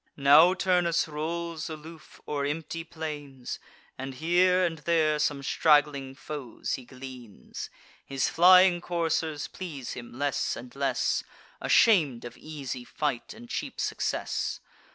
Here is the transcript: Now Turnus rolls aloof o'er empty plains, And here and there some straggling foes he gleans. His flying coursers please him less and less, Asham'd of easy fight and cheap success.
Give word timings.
Now 0.17 0.55
Turnus 0.55 1.07
rolls 1.07 1.69
aloof 1.69 2.19
o'er 2.27 2.43
empty 2.43 2.83
plains, 2.83 3.59
And 3.99 4.15
here 4.15 4.65
and 4.65 4.79
there 4.79 5.19
some 5.19 5.43
straggling 5.43 6.15
foes 6.15 6.73
he 6.73 6.85
gleans. 6.85 7.69
His 8.03 8.27
flying 8.27 8.81
coursers 8.81 9.47
please 9.47 9.91
him 9.93 10.17
less 10.17 10.55
and 10.55 10.75
less, 10.75 11.23
Asham'd 11.61 12.25
of 12.25 12.35
easy 12.35 12.83
fight 12.83 13.31
and 13.35 13.47
cheap 13.47 13.79
success. 13.79 14.59